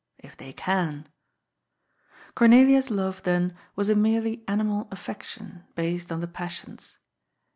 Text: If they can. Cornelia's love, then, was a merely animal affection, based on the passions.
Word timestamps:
If 0.17 0.35
they 0.35 0.51
can. 0.51 1.07
Cornelia's 2.33 2.89
love, 2.89 3.21
then, 3.21 3.55
was 3.75 3.87
a 3.87 3.93
merely 3.93 4.43
animal 4.47 4.87
affection, 4.89 5.63
based 5.75 6.11
on 6.11 6.21
the 6.21 6.27
passions. 6.27 6.97